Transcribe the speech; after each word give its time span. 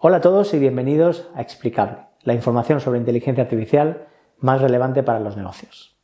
Hola 0.00 0.18
a 0.18 0.20
todos 0.20 0.54
y 0.54 0.60
bienvenidos 0.60 1.28
a 1.34 1.42
Explicable, 1.42 2.06
la 2.22 2.32
información 2.32 2.78
sobre 2.78 3.00
inteligencia 3.00 3.42
artificial 3.42 4.06
más 4.38 4.60
relevante 4.60 5.02
para 5.02 5.18
los 5.18 5.36
negocios. 5.36 5.98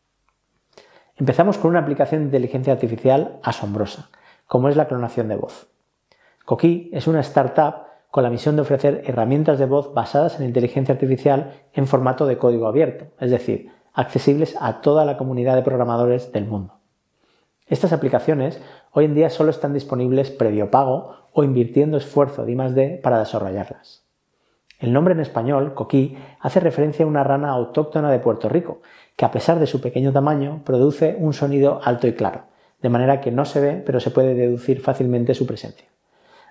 Empezamos 1.14 1.58
con 1.58 1.70
una 1.70 1.78
aplicación 1.78 2.22
de 2.22 2.24
inteligencia 2.24 2.72
artificial 2.72 3.38
asombrosa, 3.44 4.10
como 4.48 4.68
es 4.68 4.74
la 4.74 4.88
clonación 4.88 5.28
de 5.28 5.36
voz. 5.36 5.68
Coqui 6.44 6.90
es 6.92 7.06
una 7.06 7.20
startup 7.20 7.86
con 8.10 8.24
la 8.24 8.30
misión 8.30 8.56
de 8.56 8.62
ofrecer 8.62 9.02
herramientas 9.04 9.60
de 9.60 9.66
voz 9.66 9.94
basadas 9.94 10.40
en 10.40 10.46
inteligencia 10.46 10.92
artificial 10.92 11.52
en 11.72 11.86
formato 11.86 12.26
de 12.26 12.36
código 12.36 12.66
abierto, 12.66 13.14
es 13.20 13.30
decir, 13.30 13.70
accesibles 13.92 14.56
a 14.58 14.80
toda 14.80 15.04
la 15.04 15.16
comunidad 15.16 15.54
de 15.54 15.62
programadores 15.62 16.32
del 16.32 16.46
mundo. 16.46 16.73
Estas 17.66 17.94
aplicaciones 17.94 18.60
hoy 18.92 19.06
en 19.06 19.14
día 19.14 19.30
solo 19.30 19.50
están 19.50 19.72
disponibles 19.72 20.30
previo 20.30 20.70
pago 20.70 21.28
o 21.32 21.44
invirtiendo 21.44 21.96
esfuerzo 21.96 22.44
de 22.44 22.52
I+D 22.52 23.00
para 23.02 23.18
desarrollarlas. 23.18 24.04
El 24.78 24.92
nombre 24.92 25.14
en 25.14 25.20
español, 25.20 25.72
coquí, 25.72 26.18
hace 26.40 26.60
referencia 26.60 27.06
a 27.06 27.08
una 27.08 27.24
rana 27.24 27.48
autóctona 27.50 28.10
de 28.10 28.18
Puerto 28.18 28.50
Rico, 28.50 28.82
que 29.16 29.24
a 29.24 29.30
pesar 29.30 29.58
de 29.58 29.66
su 29.66 29.80
pequeño 29.80 30.12
tamaño 30.12 30.60
produce 30.64 31.16
un 31.18 31.32
sonido 31.32 31.80
alto 31.82 32.06
y 32.06 32.12
claro, 32.12 32.42
de 32.82 32.90
manera 32.90 33.22
que 33.22 33.30
no 33.30 33.46
se 33.46 33.60
ve 33.60 33.82
pero 33.86 33.98
se 33.98 34.10
puede 34.10 34.34
deducir 34.34 34.82
fácilmente 34.82 35.34
su 35.34 35.46
presencia. 35.46 35.88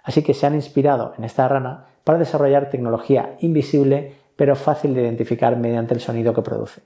Así 0.04 0.24
que 0.24 0.34
se 0.34 0.48
han 0.48 0.56
inspirado 0.56 1.14
en 1.18 1.26
esta 1.26 1.48
rana 1.48 1.86
para 2.04 2.18
desarrollar 2.18 2.72
tecnología 2.72 3.36
invisible 3.40 4.16
pero 4.36 4.56
fácil 4.56 4.96
de 4.96 5.04
identificar 5.04 5.58
mediante 5.58 5.94
el 5.94 6.00
sonido 6.00 6.34
que 6.34 6.42
produce. 6.42 6.82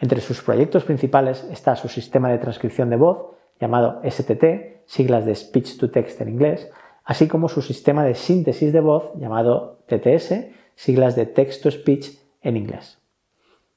Entre 0.00 0.22
sus 0.22 0.42
proyectos 0.42 0.84
principales 0.84 1.46
está 1.50 1.76
su 1.76 1.88
sistema 1.88 2.30
de 2.30 2.38
transcripción 2.38 2.88
de 2.88 2.96
voz, 2.96 3.36
llamado 3.60 4.00
STT, 4.02 4.86
siglas 4.86 5.26
de 5.26 5.34
Speech 5.34 5.78
to 5.78 5.90
Text 5.90 6.20
en 6.22 6.30
inglés, 6.30 6.70
así 7.04 7.28
como 7.28 7.50
su 7.50 7.60
sistema 7.60 8.02
de 8.04 8.14
síntesis 8.14 8.72
de 8.72 8.80
voz, 8.80 9.12
llamado 9.16 9.78
TTS, 9.86 10.46
siglas 10.74 11.16
de 11.16 11.26
Text 11.26 11.62
to 11.62 11.70
Speech 11.70 12.18
en 12.40 12.56
inglés. 12.56 12.98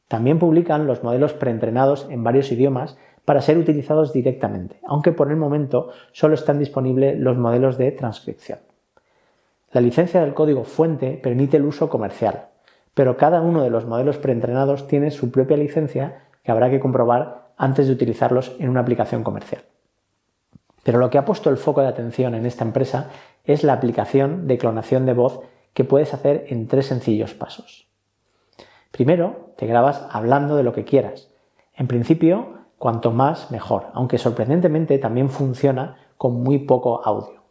También 0.08 0.40
publican 0.40 0.88
los 0.88 1.04
modelos 1.04 1.34
preentrenados 1.34 2.08
en 2.10 2.24
varios 2.24 2.52
idiomas 2.54 2.98
para 3.26 3.42
ser 3.42 3.58
utilizados 3.58 4.14
directamente, 4.14 4.80
aunque 4.88 5.12
por 5.12 5.30
el 5.30 5.36
momento 5.38 5.90
solo 6.14 6.36
están 6.36 6.58
disponibles 6.58 7.20
los 7.20 7.38
modelos 7.38 7.78
de 7.78 7.92
transcripción. 7.92 8.60
La 9.72 9.82
licencia 9.82 10.22
del 10.22 10.34
código 10.34 10.64
fuente 10.64 11.20
permite 11.22 11.58
el 11.58 11.66
uso 11.66 11.90
comercial, 11.90 12.48
pero 12.94 13.18
cada 13.18 13.42
uno 13.42 13.64
de 13.64 13.70
los 13.70 13.86
modelos 13.86 14.18
preentrenados 14.18 14.88
tiene 14.88 15.12
su 15.12 15.32
propia 15.32 15.58
licencia 15.58 16.28
que 16.44 16.52
habrá 16.52 16.70
que 16.70 16.80
comprobar 16.80 17.52
antes 17.58 17.88
de 17.88 17.94
utilizarlos 17.94 18.56
en 18.60 18.70
una 18.70 18.82
aplicación 18.82 19.24
comercial. 19.24 19.64
Pero 20.84 21.00
lo 21.00 21.10
que 21.10 21.18
ha 21.18 21.26
puesto 21.26 21.50
el 21.50 21.58
foco 21.58 21.82
de 21.82 21.88
atención 21.88 22.36
en 22.36 22.46
esta 22.46 22.66
empresa 22.66 23.10
es 23.46 23.64
la 23.64 23.74
aplicación 23.74 24.48
de 24.48 24.58
clonación 24.58 25.06
de 25.06 25.14
voz 25.14 25.40
que 25.74 25.86
puedes 25.86 26.14
hacer 26.14 26.46
en 26.50 26.68
tres 26.68 26.88
sencillos 26.88 27.34
pasos. 27.34 27.88
Primero, 28.92 29.54
te 29.58 29.66
grabas 29.66 30.06
hablando 30.12 30.56
de 30.56 30.64
lo 30.64 30.74
que 30.74 30.84
quieras. 30.84 31.32
En 31.74 31.88
principio, 31.88 32.60
cuanto 32.78 33.12
más 33.12 33.50
mejor, 33.50 33.88
aunque 33.94 34.18
sorprendentemente 34.18 35.00
también 35.00 35.30
funciona 35.30 35.98
con 36.18 36.44
muy 36.44 36.60
poco 36.60 37.02
audio. 37.04 37.42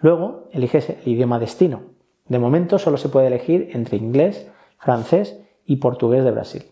Luego, 0.00 0.48
eliges 0.52 0.90
el 0.90 1.06
idioma 1.06 1.38
destino, 1.38 1.82
de 2.30 2.38
momento 2.38 2.78
solo 2.78 2.96
se 2.96 3.08
puede 3.08 3.26
elegir 3.26 3.70
entre 3.72 3.96
inglés, 3.96 4.46
francés 4.78 5.36
y 5.66 5.76
portugués 5.76 6.24
de 6.24 6.30
Brasil. 6.30 6.64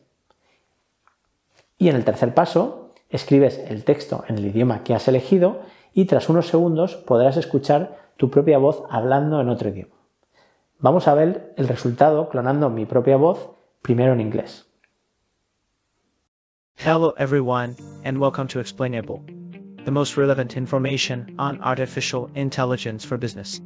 Y 1.77 1.89
en 1.89 1.97
el 1.97 2.05
tercer 2.05 2.33
paso, 2.33 2.95
escribes 3.11 3.59
el 3.69 3.83
texto 3.83 4.25
en 4.29 4.39
el 4.39 4.47
idioma 4.47 4.85
que 4.85 4.95
has 4.95 5.09
elegido 5.09 5.61
y 5.93 6.05
tras 6.05 6.29
unos 6.29 6.47
segundos 6.47 6.95
podrás 6.95 7.37
escuchar 7.37 7.99
tu 8.17 8.31
propia 8.31 8.59
voz 8.59 8.85
hablando 8.89 9.41
en 9.41 9.49
otro 9.49 9.71
idioma. 9.71 9.95
Vamos 10.79 11.09
a 11.09 11.15
ver 11.15 11.55
el 11.57 11.67
resultado 11.67 12.29
clonando 12.29 12.71
mi 12.71 12.87
propia 12.87 13.17
voz 13.17 13.51
primero 13.83 14.13
en 14.13 14.21
inglés. 14.21 14.65
Hello 16.77 17.15
everyone 17.19 17.75
and 18.05 18.19
welcome 18.19 18.47
to 18.47 18.61
Explainable, 18.61 19.25
the 19.85 19.91
most 19.91 20.17
relevant 20.17 20.57
information 20.57 21.35
on 21.37 21.61
artificial 21.63 22.31
intelligence 22.37 23.05
for 23.05 23.19
business. 23.19 23.61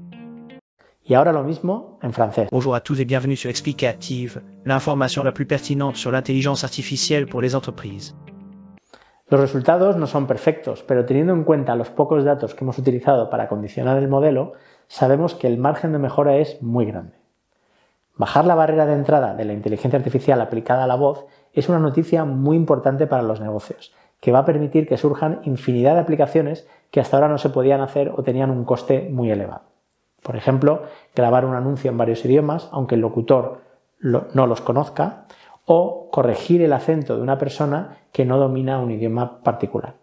Y 1.05 1.15
ahora 1.15 1.33
lo 1.33 1.43
mismo 1.43 1.99
en 2.01 2.13
francés. 2.13 2.49
Bonjour 2.53 2.77
à 2.77 2.81
tous 2.81 3.01
et 3.01 3.05
bienvenue 3.05 3.35
sur 3.35 3.51
Explicative, 3.51 4.41
l'information 4.65 5.25
la 5.25 5.33
plus 5.33 5.47
pertinente 5.47 5.97
sur 5.97 6.13
l'intelligence 6.13 6.63
artificielle 6.63 7.27
pour 7.27 7.43
les 7.43 7.57
entreprises. 7.57 8.15
Los 9.29 9.41
resultados 9.41 9.97
no 9.97 10.07
son 10.07 10.29
perfectos, 10.29 10.85
pero 10.87 11.05
teniendo 11.05 11.33
en 11.33 11.43
cuenta 11.43 11.75
los 11.75 11.91
pocos 11.91 12.23
datos 12.23 12.55
que 12.55 12.65
hemos 12.65 12.79
utilizado 12.79 13.31
para 13.31 13.49
condicionar 13.49 13.99
el 13.99 14.07
modelo, 14.07 14.53
sabemos 14.87 15.35
que 15.35 15.49
el 15.49 15.59
margen 15.59 15.91
de 15.91 15.99
mejora 15.99 16.37
es 16.37 16.63
muy 16.63 16.87
grande. 16.87 17.17
Bajar 18.17 18.45
la 18.45 18.55
barrera 18.55 18.87
de 18.87 18.93
entrada 18.93 19.35
de 19.35 19.45
la 19.45 19.55
inteligencia 19.55 19.99
artificial 19.99 20.41
aplicada 20.41 20.85
a 20.85 20.87
la 20.87 20.95
voz 20.95 21.27
es 21.53 21.69
una 21.69 21.81
noticia 21.81 22.25
muy 22.25 22.57
importante 22.57 23.09
para 23.09 23.23
los 23.23 23.41
negocios, 23.41 23.93
que 24.21 24.31
va 24.31 24.41
a 24.41 24.45
permitir 24.45 24.87
que 24.87 24.99
surjan 24.99 25.41
infinidad 25.45 25.95
de 25.95 26.01
aplicaciones 26.01 26.69
que 26.93 27.01
hasta 27.01 27.17
ahora 27.17 27.29
no 27.29 27.39
se 27.39 27.49
podían 27.49 27.81
hacer 27.81 28.13
o 28.15 28.23
tenían 28.23 28.51
un 28.51 28.65
coste 28.65 29.09
muy 29.11 29.31
elevado. 29.33 29.72
Por 30.23 30.37
ejemplo, 30.37 30.85
grabar 31.15 31.45
un 31.45 31.55
anuncio 31.55 31.91
en 31.91 31.99
varios 31.99 32.25
idiomas, 32.25 32.69
aunque 32.73 32.95
el 32.95 33.01
locutor 33.01 33.61
no 34.01 34.47
los 34.47 34.61
conozca, 34.61 35.27
o 35.65 36.11
corregir 36.11 36.63
el 36.63 36.73
acento 36.73 37.17
de 37.17 37.23
una 37.23 37.39
persona 37.39 37.99
que 38.13 38.25
no 38.25 38.39
domina 38.39 38.79
un 38.79 38.91
idioma 38.91 39.43
particular. 39.43 39.95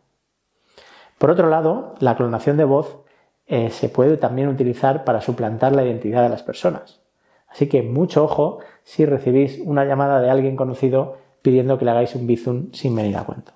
Por 1.17 1.31
otro 1.31 1.49
lado, 1.49 1.95
la 1.99 2.15
clonación 2.15 2.57
de 2.57 2.63
voz 2.63 2.99
eh, 3.45 3.69
se 3.71 3.89
puede 3.89 4.17
también 4.17 4.47
utilizar 4.47 5.03
para 5.03 5.21
suplantar 5.21 5.75
la 5.75 5.83
identidad 5.83 6.23
de 6.23 6.29
las 6.29 6.43
personas. 6.43 7.01
Así 7.47 7.67
que 7.67 7.81
mucho 7.81 8.23
ojo 8.23 8.59
si 8.83 9.05
recibís 9.05 9.59
una 9.65 9.85
llamada 9.85 10.21
de 10.21 10.29
alguien 10.29 10.55
conocido 10.55 11.17
pidiendo 11.41 11.77
que 11.77 11.85
le 11.85 11.91
hagáis 11.91 12.15
un 12.15 12.27
bizum 12.27 12.71
sin 12.73 12.95
venir 12.95 13.17
a 13.17 13.23
cuento. 13.23 13.53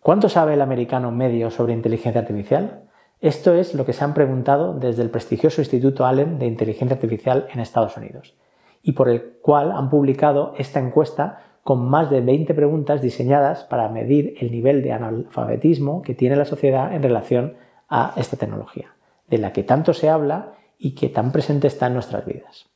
¿Cuánto 0.00 0.28
sabe 0.28 0.54
el 0.54 0.60
americano 0.60 1.10
medio 1.10 1.50
sobre 1.50 1.72
inteligencia 1.72 2.20
artificial? 2.20 2.90
Esto 3.20 3.54
es 3.54 3.74
lo 3.74 3.86
que 3.86 3.92
se 3.92 4.04
han 4.04 4.14
preguntado 4.14 4.74
desde 4.74 5.02
el 5.02 5.10
prestigioso 5.10 5.60
Instituto 5.60 6.04
Allen 6.04 6.38
de 6.38 6.46
Inteligencia 6.46 6.94
Artificial 6.94 7.46
en 7.52 7.60
Estados 7.60 7.96
Unidos, 7.96 8.34
y 8.82 8.92
por 8.92 9.08
el 9.08 9.38
cual 9.40 9.72
han 9.72 9.88
publicado 9.88 10.54
esta 10.58 10.80
encuesta 10.80 11.40
con 11.62 11.88
más 11.88 12.10
de 12.10 12.20
20 12.20 12.52
preguntas 12.52 13.00
diseñadas 13.00 13.64
para 13.64 13.88
medir 13.88 14.34
el 14.40 14.52
nivel 14.52 14.82
de 14.82 14.92
analfabetismo 14.92 16.02
que 16.02 16.14
tiene 16.14 16.36
la 16.36 16.44
sociedad 16.44 16.94
en 16.94 17.02
relación 17.02 17.54
a 17.88 18.12
esta 18.16 18.36
tecnología, 18.36 18.94
de 19.28 19.38
la 19.38 19.52
que 19.52 19.62
tanto 19.62 19.94
se 19.94 20.10
habla 20.10 20.52
y 20.78 20.94
que 20.94 21.08
tan 21.08 21.32
presente 21.32 21.66
está 21.66 21.86
en 21.86 21.94
nuestras 21.94 22.26
vidas. 22.26 22.66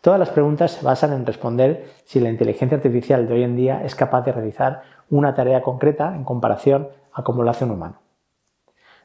Todas 0.00 0.18
las 0.18 0.30
preguntas 0.30 0.72
se 0.72 0.84
basan 0.84 1.12
en 1.12 1.26
responder 1.26 1.84
si 2.04 2.20
la 2.20 2.30
inteligencia 2.30 2.76
artificial 2.76 3.28
de 3.28 3.34
hoy 3.34 3.42
en 3.44 3.54
día 3.54 3.84
es 3.84 3.94
capaz 3.94 4.22
de 4.22 4.32
realizar 4.32 4.82
una 5.10 5.34
tarea 5.34 5.62
concreta 5.62 6.16
en 6.16 6.24
comparación 6.24 6.88
a 7.12 7.22
cómo 7.22 7.42
lo 7.42 7.50
hace 7.50 7.64
un 7.64 7.72
humano. 7.72 8.00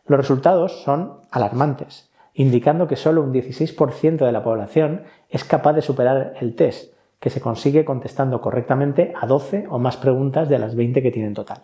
Los 0.08 0.20
resultados 0.20 0.84
son 0.84 1.22
alarmantes, 1.32 2.12
indicando 2.36 2.88
que 2.88 2.96
solo 2.96 3.24
un 3.24 3.34
16% 3.34 4.26
de 4.26 4.32
la 4.32 4.44
población 4.44 5.04
es 5.30 5.44
capaz 5.44 5.74
de 5.74 5.82
superar 5.82 6.34
el 6.40 6.56
test, 6.56 6.94
que 7.20 7.32
se 7.32 7.42
consigue 7.42 7.86
contestando 7.86 8.40
correctamente 8.40 9.14
a 9.20 9.26
12 9.26 9.66
o 9.70 9.80
más 9.80 9.98
preguntas 9.98 10.48
de 10.48 10.60
las 10.60 10.76
20 10.76 11.02
que 11.02 11.12
tiene 11.12 11.30
en 11.30 11.34
total. 11.34 11.64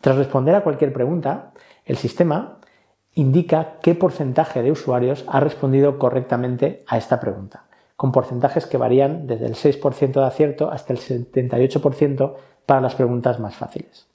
Tras 0.00 0.16
responder 0.16 0.54
a 0.54 0.62
cualquier 0.62 0.92
pregunta, 0.92 1.52
el 1.84 1.98
sistema 1.98 2.60
indica 3.14 3.74
qué 3.82 3.94
porcentaje 3.94 4.62
de 4.62 4.70
usuarios 4.70 5.24
ha 5.28 5.40
respondido 5.40 5.98
correctamente 5.98 6.84
a 6.86 6.96
esta 6.96 7.20
pregunta, 7.20 7.64
con 7.96 8.10
porcentajes 8.10 8.64
que 8.64 8.78
varían 8.78 9.26
desde 9.26 9.46
el 9.46 9.54
6% 9.54 10.12
de 10.12 10.24
acierto 10.24 10.70
hasta 10.70 10.94
el 10.94 11.00
78% 11.00 12.36
para 12.64 12.80
las 12.80 12.94
preguntas 12.94 13.38
más 13.40 13.56
fáciles. 13.56 14.07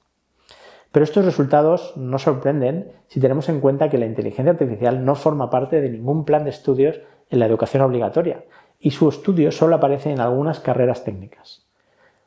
Pero 0.94 1.02
estos 1.02 1.24
resultados 1.24 1.92
no 1.96 2.20
sorprenden 2.20 2.92
si 3.08 3.18
tenemos 3.18 3.48
en 3.48 3.58
cuenta 3.58 3.90
que 3.90 3.98
la 3.98 4.06
inteligencia 4.06 4.52
artificial 4.52 5.04
no 5.04 5.16
forma 5.16 5.50
parte 5.50 5.80
de 5.80 5.90
ningún 5.90 6.24
plan 6.24 6.44
de 6.44 6.50
estudios 6.50 7.00
en 7.30 7.40
la 7.40 7.46
educación 7.46 7.82
obligatoria 7.82 8.44
y 8.78 8.92
su 8.92 9.08
estudio 9.08 9.50
solo 9.50 9.74
aparece 9.74 10.12
en 10.12 10.20
algunas 10.20 10.60
carreras 10.60 11.02
técnicas. 11.02 11.66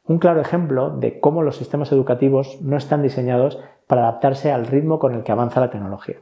Un 0.04 0.20
claro 0.20 0.42
ejemplo 0.42 0.90
de 0.90 1.22
cómo 1.22 1.44
los 1.44 1.56
sistemas 1.56 1.94
educativos 1.94 2.58
no 2.62 2.76
están 2.76 3.04
diseñados 3.04 3.58
para 3.88 4.02
adaptarse 4.02 4.52
al 4.52 4.68
ritmo 4.68 5.00
con 5.00 5.16
el 5.16 5.24
que 5.24 5.32
avanza 5.32 5.62
la 5.62 5.70
tecnología. 5.70 6.18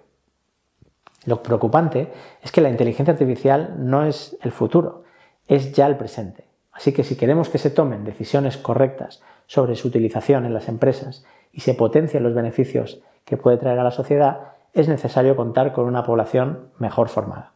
Lo 1.25 1.41
preocupante 1.41 2.11
es 2.43 2.51
que 2.51 2.61
la 2.61 2.69
inteligencia 2.69 3.13
artificial 3.13 3.73
no 3.79 4.05
es 4.05 4.37
el 4.43 4.51
futuro, 4.51 5.01
es 5.47 5.71
ya 5.71 5.87
el 5.87 5.97
presente. 5.97 6.45
Así 6.75 6.91
que 6.91 7.05
si 7.05 7.15
queremos 7.15 7.49
que 7.49 7.57
se 7.57 7.69
tomen 7.69 8.03
decisiones 8.03 8.57
correctas 8.57 9.23
sobre 9.47 9.75
su 9.75 9.87
utilización 9.87 10.45
en 10.45 10.53
las 10.53 10.67
empresas 10.67 11.23
y 11.53 11.61
se 11.61 11.73
potencien 11.73 12.21
los 12.21 12.35
beneficios 12.35 12.99
que 13.23 13.37
puede 13.37 13.57
traer 13.57 13.79
a 13.79 13.83
la 13.83 13.91
sociedad, 13.91 14.55
es 14.73 14.89
necesario 14.89 15.37
contar 15.37 15.71
con 15.71 15.85
una 15.85 16.03
población 16.03 16.69
mejor 16.77 17.07
formada. 17.07 17.53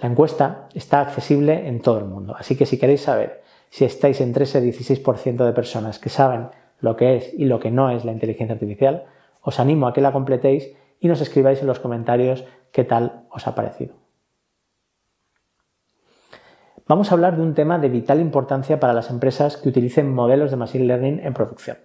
La 0.00 0.08
encuesta 0.08 0.66
está 0.72 1.02
accesible 1.02 1.68
en 1.68 1.82
todo 1.82 1.98
el 1.98 2.06
mundo, 2.06 2.34
así 2.38 2.56
que 2.56 2.64
si 2.64 2.78
queréis 2.78 3.02
saber 3.02 3.42
si 3.68 3.84
estáis 3.84 4.22
entre 4.22 4.44
ese 4.44 4.62
16% 4.62 5.44
de 5.44 5.52
personas 5.52 5.98
que 5.98 6.08
saben 6.08 6.48
lo 6.80 6.96
que 6.96 7.16
es 7.16 7.34
y 7.34 7.44
lo 7.44 7.60
que 7.60 7.70
no 7.70 7.90
es 7.90 8.06
la 8.06 8.12
inteligencia 8.12 8.54
artificial, 8.54 9.04
os 9.42 9.60
animo 9.60 9.86
a 9.86 9.92
que 9.92 10.00
la 10.00 10.12
completéis 10.12 10.72
y 11.00 11.08
nos 11.08 11.20
escribáis 11.20 11.60
en 11.60 11.66
los 11.66 11.80
comentarios 11.80 12.44
qué 12.72 12.84
tal 12.84 13.24
os 13.30 13.46
ha 13.46 13.54
parecido. 13.54 13.94
Vamos 16.90 17.12
a 17.12 17.14
hablar 17.14 17.36
de 17.36 17.42
un 17.42 17.54
tema 17.54 17.78
de 17.78 17.88
vital 17.88 18.18
importancia 18.18 18.80
para 18.80 18.92
las 18.92 19.10
empresas 19.10 19.56
que 19.56 19.68
utilicen 19.68 20.12
modelos 20.12 20.50
de 20.50 20.56
Machine 20.56 20.86
Learning 20.86 21.20
en 21.22 21.34
producción. 21.34 21.76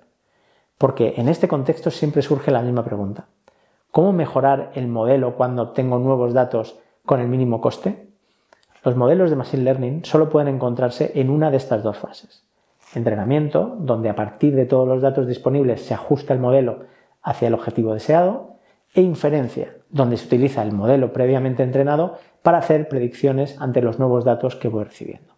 Porque 0.80 1.14
en 1.18 1.30
este 1.30 1.48
contexto 1.48 1.92
siempre 1.92 2.24
surge 2.24 2.50
la 2.50 2.64
misma 2.64 2.84
pregunta. 2.84 3.28
¿Cómo 3.92 4.14
mejorar 4.14 4.72
el 4.74 4.88
modelo 4.88 5.36
cuando 5.36 5.62
obtengo 5.62 6.00
nuevos 6.00 6.34
datos 6.34 6.80
con 7.06 7.20
el 7.20 7.28
mínimo 7.28 7.62
coste? 7.62 8.08
Los 8.84 8.96
modelos 8.96 9.30
de 9.30 9.36
Machine 9.36 9.62
Learning 9.62 10.06
solo 10.06 10.28
pueden 10.28 10.48
encontrarse 10.48 11.12
en 11.14 11.30
una 11.30 11.52
de 11.52 11.58
estas 11.58 11.84
dos 11.84 12.00
fases. 12.00 12.44
Entrenamiento, 12.96 13.76
donde 13.78 14.10
a 14.10 14.16
partir 14.16 14.56
de 14.56 14.66
todos 14.66 14.88
los 14.88 15.04
datos 15.04 15.28
disponibles 15.28 15.86
se 15.86 15.94
ajusta 15.94 16.34
el 16.34 16.40
modelo 16.40 16.80
hacia 17.22 17.50
el 17.50 17.54
objetivo 17.54 17.94
deseado. 17.94 18.55
E 18.96 19.02
inferencia, 19.02 19.76
donde 19.90 20.18
se 20.18 20.26
utiliza 20.26 20.64
el 20.64 20.72
modelo 20.72 21.12
previamente 21.12 21.62
entrenado 21.64 22.18
para 22.42 22.60
hacer 22.60 22.88
predicciones 22.88 23.60
ante 23.60 23.82
los 23.82 24.00
nuevos 24.00 24.24
datos 24.24 24.56
que 24.56 24.70
voy 24.70 24.86
recibiendo. 24.86 25.36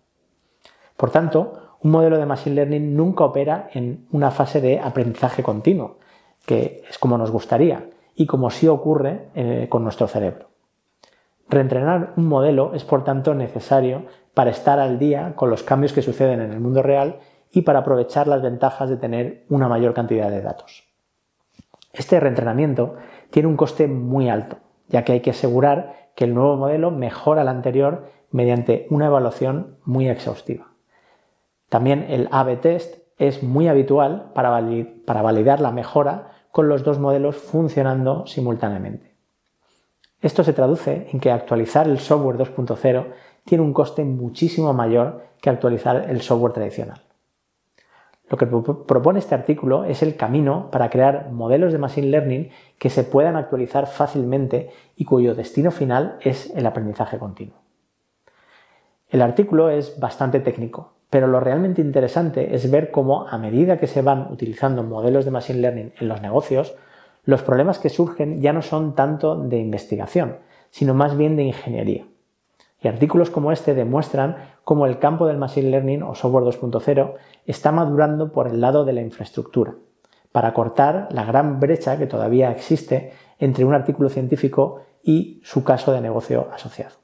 Por 0.96 1.10
tanto, 1.10 1.76
un 1.82 1.92
modelo 1.92 2.18
de 2.18 2.26
Machine 2.26 2.56
Learning 2.56 2.96
nunca 2.96 3.24
opera 3.26 3.70
en 3.74 4.08
una 4.12 4.32
fase 4.32 4.62
de 4.62 4.80
aprendizaje 4.80 5.44
continuo, 5.44 5.98
que 6.46 6.84
es 6.90 6.98
como 7.00 7.18
nos 7.18 7.32
gustaría, 7.32 7.90
y 8.16 8.26
como 8.26 8.50
sí 8.50 8.68
ocurre 8.68 9.30
eh, 9.36 9.68
con 9.70 9.84
nuestro 9.84 10.08
cerebro. 10.08 10.48
Reentrenar 11.50 12.14
un 12.18 12.28
modelo 12.28 12.74
es 12.74 12.84
por 12.84 13.04
tanto 13.04 13.34
necesario 13.34 14.06
para 14.34 14.52
estar 14.52 14.80
al 14.80 15.00
día 15.00 15.34
con 15.36 15.50
los 15.50 15.64
cambios 15.64 15.94
que 15.94 16.02
suceden 16.02 16.42
en 16.42 16.52
el 16.52 16.60
mundo 16.60 16.84
real 16.84 17.20
y 17.52 17.62
para 17.62 17.80
aprovechar 17.80 18.28
las 18.28 18.42
ventajas 18.42 18.90
de 18.90 18.98
tener 18.98 19.46
una 19.50 19.68
mayor 19.68 19.94
cantidad 19.94 20.30
de 20.30 20.42
datos. 20.42 20.84
Este 21.94 22.20
reentrenamiento 22.20 22.96
tiene 23.30 23.48
un 23.48 23.58
coste 23.58 23.88
muy 23.88 24.30
alto, 24.30 24.58
ya 24.88 25.04
que 25.04 25.14
hay 25.14 25.20
que 25.22 25.32
asegurar 25.32 26.12
que 26.16 26.26
el 26.26 26.34
nuevo 26.34 26.58
modelo 26.58 26.92
mejora 26.92 27.42
al 27.42 27.48
anterior 27.48 28.10
mediante 28.32 28.88
una 28.90 29.08
evaluación 29.08 29.78
muy 29.86 30.10
exhaustiva. 30.10 30.72
También 31.70 32.06
el 32.10 32.28
A-B 32.32 32.58
test 32.58 33.00
es 33.18 33.44
muy 33.44 33.68
habitual 33.68 34.32
para, 34.34 34.50
validar 35.22 35.60
la 35.60 35.72
mejora 35.72 36.32
con 36.52 36.70
los 36.70 36.84
dos 36.84 37.00
modelos 37.00 37.36
funcionando 37.36 38.26
simultáneamente. 38.26 39.16
Esto 40.22 40.44
se 40.44 40.54
traduce 40.54 41.08
en 41.12 41.20
que 41.20 41.32
actualizar 41.32 41.88
el 41.88 42.00
software 42.00 42.38
2.0 42.38 43.06
tiene 43.46 43.64
un 43.64 43.74
coste 43.74 44.04
muchísimo 44.04 44.74
mayor 44.74 45.24
que 45.42 45.50
actualizar 45.50 46.10
el 46.10 46.22
software 46.22 46.54
tradicional. 46.54 47.02
Lo 48.30 48.38
que 48.38 48.46
propone 48.46 49.20
este 49.20 49.36
artículo 49.36 49.86
es 49.86 50.04
el 50.04 50.18
camino 50.18 50.70
para 50.70 50.90
crear 50.90 51.32
modelos 51.32 51.72
de 51.72 51.80
Machine 51.80 52.08
Learning 52.08 52.50
que 52.78 52.90
se 52.90 53.04
puedan 53.04 53.38
actualizar 53.38 53.88
fácilmente 53.88 54.70
y 54.98 55.06
cuyo 55.06 55.34
destino 55.34 55.72
final 55.72 56.18
es 56.22 56.54
el 56.56 56.66
aprendizaje 56.66 57.18
continuo. 57.18 57.56
El 59.10 59.22
artículo 59.22 59.70
es 59.70 59.98
bastante 59.98 60.42
técnico, 60.42 60.94
pero 61.10 61.28
lo 61.28 61.40
realmente 61.40 61.82
interesante 61.82 62.54
es 62.54 62.70
ver 62.70 62.92
cómo 62.92 63.28
a 63.30 63.38
medida 63.38 63.80
que 63.80 63.88
se 63.88 64.02
van 64.02 64.30
utilizando 64.30 64.84
modelos 64.84 65.24
de 65.24 65.32
Machine 65.32 65.60
Learning 65.60 65.94
en 65.98 66.08
los 66.10 66.22
negocios, 66.22 66.76
los 67.24 67.44
problemas 67.44 67.80
que 67.80 67.90
surgen 67.90 68.42
ya 68.42 68.52
no 68.52 68.62
son 68.62 68.94
tanto 68.94 69.36
de 69.36 69.58
investigación, 69.60 70.38
sino 70.70 70.94
más 70.94 71.16
bien 71.18 71.38
de 71.38 71.44
ingeniería. 71.44 72.06
Y 72.82 72.88
artículos 72.88 73.30
como 73.30 73.52
este 73.52 73.74
demuestran 73.74 74.38
cómo 74.64 74.86
el 74.86 75.00
campo 75.00 75.26
del 75.26 75.38
Machine 75.38 75.72
Learning 75.72 76.04
o 76.04 76.14
Software 76.14 76.44
2.0 76.46 77.16
está 77.46 77.72
madurando 77.72 78.32
por 78.32 78.48
el 78.48 78.62
lado 78.62 78.86
de 78.86 78.94
la 78.94 79.02
infraestructura, 79.02 79.76
para 80.32 80.54
cortar 80.54 81.08
la 81.12 81.26
gran 81.26 81.60
brecha 81.60 81.98
que 81.98 82.06
todavía 82.06 82.52
existe 82.52 83.14
entre 83.40 83.66
un 83.66 83.74
artículo 83.74 84.10
científico 84.10 84.82
y 85.04 85.42
su 85.44 85.64
caso 85.64 85.92
de 85.92 86.02
negocio 86.02 86.50
asociado. 86.54 86.96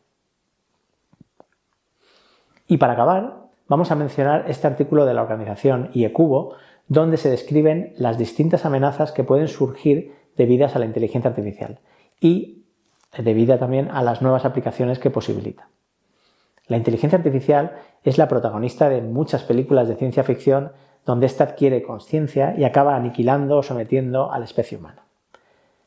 Y 2.68 2.78
para 2.78 2.94
acabar, 2.94 3.48
vamos 3.68 3.92
a 3.92 3.96
mencionar 3.96 4.46
este 4.48 4.68
artículo 4.68 5.06
de 5.06 5.14
la 5.14 5.22
organización 5.22 5.90
IECubo, 5.94 6.56
donde 6.88 7.18
se 7.18 7.30
describen 7.30 7.94
las 7.98 8.18
distintas 8.18 8.66
amenazas 8.66 9.12
que 9.12 9.24
pueden 9.24 9.48
surgir 9.48 10.14
debidas 10.36 10.76
a 10.76 10.80
la 10.80 10.86
inteligencia 10.86 11.30
artificial 11.30 11.80
y 12.20 12.63
debidas 13.18 13.60
también 13.60 13.90
a 13.92 14.02
las 14.02 14.22
nuevas 14.22 14.46
aplicaciones 14.46 15.00
que 15.00 15.10
posibilita. 15.10 15.68
La 16.68 16.78
inteligencia 16.78 17.18
artificial 17.18 17.74
es 18.04 18.18
la 18.18 18.28
protagonista 18.28 18.90
de 18.90 19.02
muchas 19.02 19.44
películas 19.44 19.88
de 19.88 19.96
ciencia 19.96 20.24
ficción 20.24 20.72
donde 21.06 21.26
ésta 21.26 21.44
adquiere 21.44 21.84
conciencia 21.84 22.56
y 22.58 22.64
acaba 22.64 22.96
aniquilando 22.96 23.58
o 23.58 23.64
sometiendo 23.64 24.32
a 24.32 24.40
la 24.40 24.46
especie 24.46 24.78
humana. 24.78 25.04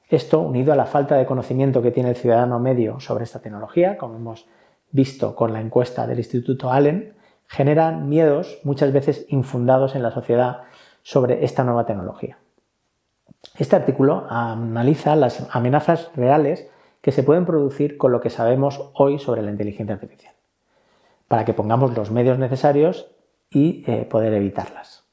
Esto, 0.09 0.41
unido 0.41 0.73
a 0.73 0.77
la 0.77 0.87
falta 0.87 1.17
de 1.17 1.27
conocimiento 1.27 1.83
que 1.83 1.91
tiene 1.91 2.11
el 2.11 2.17
ciudadano 2.17 2.61
medio 2.61 3.01
sobre 3.01 3.25
esta 3.25 3.41
tecnología, 3.41 3.97
como 3.97 4.17
hemos 4.17 4.47
visto 4.91 5.35
con 5.35 5.53
la 5.53 5.61
encuesta 5.61 6.07
del 6.07 6.19
Instituto 6.19 6.71
Allen, 6.71 7.15
generan 7.49 8.09
miedos 8.09 8.61
muchas 8.63 8.93
veces 8.93 9.27
infundados 9.29 9.95
en 9.95 10.03
la 10.03 10.11
sociedad 10.11 10.63
sobre 11.03 11.45
esta 11.45 11.65
nueva 11.65 11.87
tecnología. 11.87 12.39
Este 13.59 13.77
artículo 13.77 14.27
analiza 14.29 15.17
las 15.17 15.49
amenazas 15.55 16.11
reales 16.15 16.69
que 17.07 17.13
se 17.13 17.23
pueden 17.23 17.47
producir 17.47 17.99
con 17.99 18.11
lo 18.11 18.21
que 18.21 18.31
sabemos 18.31 18.91
hoy 18.93 19.21
sobre 19.21 19.41
la 19.41 19.53
inteligencia 19.53 19.95
artificial, 19.95 20.35
para 21.29 21.45
que 21.45 21.55
pongamos 21.55 21.97
los 21.97 22.11
medios 22.11 22.37
necesarios 22.37 23.13
y 23.49 23.85
eh, 23.87 24.05
poder 24.11 24.35
evitarlas. 24.35 25.05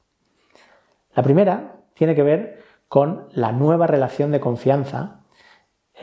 La 1.13 1.22
primera 1.22 1.75
tiene 1.94 2.16
que 2.16 2.24
ver 2.24 2.63
con 2.88 3.28
la 3.34 3.51
nueva 3.51 3.86
relación 3.86 4.31
de 4.31 4.40
confianza 4.40 5.19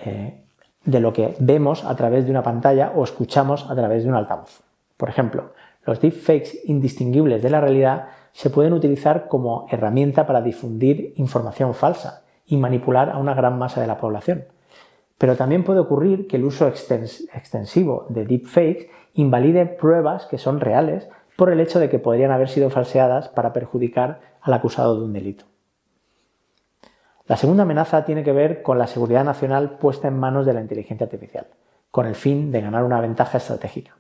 eh, 0.05 0.45
de 0.85 1.01
lo 1.01 1.13
que 1.13 1.35
vemos 1.41 1.85
a 1.85 1.97
través 1.97 2.25
de 2.25 2.31
una 2.31 2.45
pantalla 2.45 2.93
o 2.95 3.03
escuchamos 3.03 3.69
a 3.69 3.75
través 3.75 4.05
de 4.05 4.11
un 4.11 4.15
altavoz. 4.15 4.63
Por 4.97 5.09
ejemplo, 5.09 5.55
los 5.85 6.01
deepfakes 6.01 6.61
indistinguibles 6.67 7.43
de 7.43 7.51
la 7.51 7.61
realidad 7.61 8.11
se 8.31 8.51
pueden 8.51 8.75
utilizar 8.75 9.27
como 9.27 9.67
herramienta 9.69 10.25
para 10.25 10.41
difundir 10.41 11.15
información 11.17 11.75
falsa 11.75 12.23
y 12.47 12.59
manipular 12.59 13.11
a 13.11 13.19
una 13.19 13.35
gran 13.35 13.59
masa 13.59 13.81
de 13.81 13.89
la 13.89 13.99
población. 13.99 14.45
Pero 15.21 15.37
también 15.37 15.65
puede 15.65 15.81
ocurrir 15.81 16.27
que 16.27 16.37
el 16.39 16.45
uso 16.45 16.67
extensivo 16.67 18.07
de 18.09 18.25
deepfakes 18.25 18.89
invalide 19.13 19.67
pruebas 19.67 20.25
que 20.25 20.39
son 20.39 20.61
reales 20.61 21.11
por 21.37 21.53
el 21.53 21.61
hecho 21.61 21.79
de 21.79 21.91
que 21.91 21.99
podrían 21.99 22.31
haber 22.31 22.49
sido 22.49 22.71
falseadas 22.71 23.29
para 23.29 23.53
perjudicar 23.53 24.23
al 24.41 24.55
acusado 24.55 24.99
de 24.99 25.05
un 25.05 25.12
delito. 25.12 25.45
La 27.27 27.37
segunda 27.37 27.65
amenaza 27.65 28.07
tiene 28.07 28.25
que 28.25 28.33
ver 28.33 28.62
con 28.62 28.79
la 28.79 28.87
seguridad 28.87 29.25
nacional 29.25 29.77
puesta 29.79 30.09
en 30.09 30.19
manos 30.19 30.47
de 30.47 30.55
la 30.55 30.62
inteligencia 30.62 31.05
artificial, 31.05 31.49
con 31.91 32.07
el 32.07 32.15
fin 32.15 32.50
de 32.50 32.62
ganar 32.62 32.83
una 32.85 33.03
ventaja 33.03 33.37
estratégica 33.37 33.95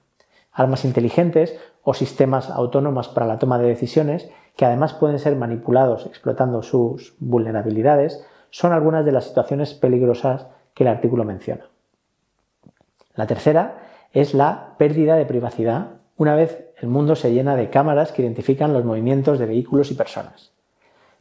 armas 0.52 0.84
inteligentes 0.84 1.58
o 1.82 1.94
sistemas 1.94 2.50
autónomos 2.50 3.08
para 3.08 3.26
la 3.26 3.38
toma 3.38 3.58
de 3.58 3.68
decisiones, 3.68 4.30
que 4.56 4.64
además 4.64 4.94
pueden 4.94 5.18
ser 5.18 5.36
manipulados 5.36 6.06
explotando 6.06 6.62
sus 6.62 7.14
vulnerabilidades, 7.18 8.24
son 8.50 8.72
algunas 8.72 9.04
de 9.04 9.12
las 9.12 9.24
situaciones 9.24 9.74
peligrosas 9.74 10.46
que 10.80 10.84
el 10.84 10.88
artículo 10.88 11.24
menciona. 11.24 11.66
La 13.14 13.26
tercera 13.26 13.82
es 14.14 14.32
la 14.32 14.76
pérdida 14.78 15.16
de 15.16 15.26
privacidad 15.26 15.88
una 16.16 16.34
vez 16.34 16.72
el 16.80 16.88
mundo 16.88 17.16
se 17.16 17.34
llena 17.34 17.54
de 17.54 17.68
cámaras 17.68 18.12
que 18.12 18.22
identifican 18.22 18.72
los 18.72 18.86
movimientos 18.86 19.38
de 19.38 19.44
vehículos 19.44 19.90
y 19.90 19.94
personas, 19.94 20.52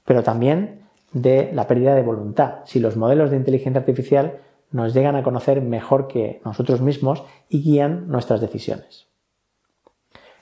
pero 0.06 0.24
también 0.24 0.84
de 1.12 1.52
la 1.54 1.68
pérdida 1.68 1.94
de 1.94 2.04
voluntad, 2.04 2.60
si 2.64 2.80
los 2.80 2.96
modelos 2.96 3.32
de 3.32 3.36
inteligencia 3.36 3.82
artificial 3.82 4.38
nos 4.72 4.94
llegan 4.94 5.18
a 5.18 5.24
conocer 5.24 5.62
mejor 5.62 6.08
que 6.08 6.42
nosotros 6.46 6.80
mismos 6.80 7.26
y 7.50 7.62
guían 7.62 8.08
nuestras 8.08 8.40
decisiones. 8.40 9.08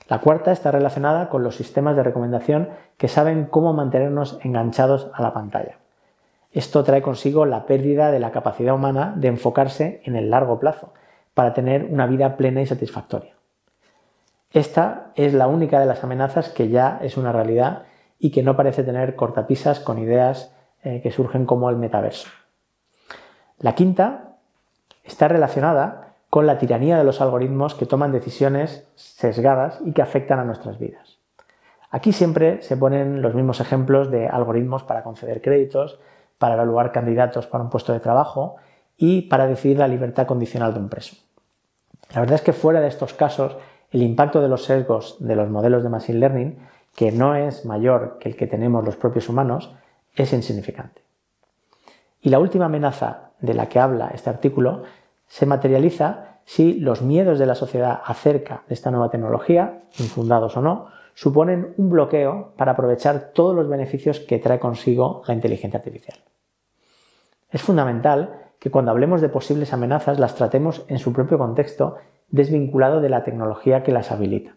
La 0.06 0.20
cuarta 0.20 0.52
está 0.52 0.70
relacionada 0.70 1.28
con 1.28 1.42
los 1.42 1.56
sistemas 1.56 1.96
de 1.96 2.04
recomendación 2.04 2.68
que 2.96 3.08
saben 3.08 3.46
cómo 3.46 3.72
mantenernos 3.72 4.38
enganchados 4.44 5.10
a 5.12 5.22
la 5.22 5.34
pantalla. 5.34 5.78
Esto 6.52 6.82
trae 6.84 7.02
consigo 7.02 7.44
la 7.46 7.66
pérdida 7.66 8.10
de 8.10 8.20
la 8.20 8.32
capacidad 8.32 8.74
humana 8.74 9.14
de 9.16 9.28
enfocarse 9.28 10.00
en 10.04 10.16
el 10.16 10.30
largo 10.30 10.58
plazo 10.58 10.92
para 11.34 11.52
tener 11.52 11.84
una 11.84 12.06
vida 12.06 12.36
plena 12.36 12.62
y 12.62 12.66
satisfactoria. 12.66 13.34
Esta 14.52 15.12
es 15.14 15.34
la 15.34 15.46
única 15.46 15.78
de 15.78 15.86
las 15.86 16.02
amenazas 16.02 16.48
que 16.48 16.68
ya 16.68 16.98
es 17.02 17.16
una 17.16 17.32
realidad 17.32 17.82
y 18.18 18.30
que 18.30 18.42
no 18.42 18.56
parece 18.56 18.82
tener 18.82 19.14
cortapisas 19.14 19.78
con 19.78 19.98
ideas 19.98 20.54
eh, 20.82 21.00
que 21.02 21.10
surgen 21.10 21.44
como 21.44 21.68
el 21.70 21.76
metaverso. 21.76 22.28
La 23.58 23.74
quinta 23.74 24.36
está 25.04 25.28
relacionada 25.28 26.14
con 26.30 26.46
la 26.46 26.58
tiranía 26.58 26.98
de 26.98 27.04
los 27.04 27.20
algoritmos 27.20 27.74
que 27.74 27.86
toman 27.86 28.12
decisiones 28.12 28.88
sesgadas 28.94 29.80
y 29.84 29.92
que 29.92 30.02
afectan 30.02 30.38
a 30.38 30.44
nuestras 30.44 30.78
vidas. 30.78 31.18
Aquí 31.90 32.12
siempre 32.12 32.60
se 32.62 32.76
ponen 32.76 33.22
los 33.22 33.34
mismos 33.34 33.60
ejemplos 33.60 34.10
de 34.10 34.28
algoritmos 34.28 34.82
para 34.82 35.02
conceder 35.02 35.40
créditos, 35.40 35.98
para 36.38 36.54
evaluar 36.54 36.92
candidatos 36.92 37.46
para 37.46 37.64
un 37.64 37.70
puesto 37.70 37.92
de 37.92 38.00
trabajo 38.00 38.56
y 38.96 39.22
para 39.22 39.46
decidir 39.46 39.78
la 39.78 39.88
libertad 39.88 40.26
condicional 40.26 40.72
de 40.72 40.80
un 40.80 40.88
preso. 40.88 41.16
La 42.14 42.20
verdad 42.20 42.36
es 42.36 42.42
que 42.42 42.52
fuera 42.52 42.80
de 42.80 42.88
estos 42.88 43.12
casos, 43.14 43.56
el 43.90 44.02
impacto 44.02 44.40
de 44.40 44.48
los 44.48 44.64
sesgos 44.64 45.16
de 45.20 45.36
los 45.36 45.50
modelos 45.50 45.82
de 45.82 45.88
Machine 45.88 46.18
Learning, 46.18 46.58
que 46.94 47.12
no 47.12 47.34
es 47.34 47.64
mayor 47.64 48.18
que 48.18 48.28
el 48.28 48.36
que 48.36 48.46
tenemos 48.46 48.84
los 48.84 48.96
propios 48.96 49.28
humanos, 49.28 49.74
es 50.14 50.32
insignificante. 50.32 51.02
Y 52.20 52.30
la 52.30 52.38
última 52.38 52.66
amenaza 52.66 53.30
de 53.40 53.54
la 53.54 53.68
que 53.68 53.78
habla 53.78 54.10
este 54.12 54.30
artículo 54.30 54.82
se 55.26 55.46
materializa 55.46 56.38
si 56.44 56.80
los 56.80 57.02
miedos 57.02 57.38
de 57.38 57.46
la 57.46 57.54
sociedad 57.54 58.00
acerca 58.04 58.62
de 58.68 58.74
esta 58.74 58.90
nueva 58.90 59.10
tecnología, 59.10 59.82
infundados 59.98 60.56
o 60.56 60.62
no, 60.62 60.88
suponen 61.18 61.74
un 61.78 61.90
bloqueo 61.90 62.52
para 62.56 62.72
aprovechar 62.72 63.32
todos 63.34 63.52
los 63.52 63.68
beneficios 63.68 64.20
que 64.20 64.38
trae 64.38 64.60
consigo 64.60 65.22
la 65.26 65.34
inteligencia 65.34 65.78
artificial. 65.78 66.16
Es 67.50 67.60
fundamental 67.60 68.52
que 68.60 68.70
cuando 68.70 68.92
hablemos 68.92 69.20
de 69.20 69.28
posibles 69.28 69.72
amenazas 69.72 70.20
las 70.20 70.36
tratemos 70.36 70.84
en 70.86 71.00
su 71.00 71.12
propio 71.12 71.36
contexto 71.36 71.96
desvinculado 72.28 73.00
de 73.00 73.08
la 73.08 73.24
tecnología 73.24 73.82
que 73.82 73.90
las 73.90 74.12
habilita. 74.12 74.54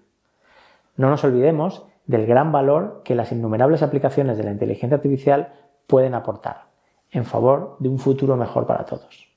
No 0.97 1.09
nos 1.09 1.23
olvidemos 1.23 1.87
del 2.05 2.27
gran 2.27 2.51
valor 2.51 3.01
que 3.03 3.15
las 3.15 3.31
innumerables 3.31 3.81
aplicaciones 3.81 4.37
de 4.37 4.43
la 4.43 4.51
inteligencia 4.51 4.97
artificial 4.97 5.55
pueden 5.87 6.13
aportar 6.13 6.65
en 7.09 7.25
favor 7.25 7.75
de 7.79 7.89
un 7.89 7.97
futuro 7.97 8.37
mejor 8.37 8.67
para 8.67 8.85
todos. 8.85 9.27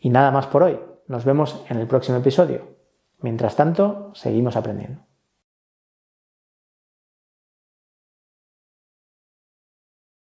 Y 0.00 0.08
nada 0.08 0.30
más 0.30 0.46
por 0.46 0.62
hoy. 0.62 0.80
Nos 1.06 1.26
vemos 1.26 1.62
en 1.68 1.76
el 1.76 1.86
próximo 1.86 2.16
episodio. 2.16 2.81
Mientras 3.22 3.56
tanto, 3.56 4.10
seguimos 4.14 4.56
aprendiendo. 4.56 5.00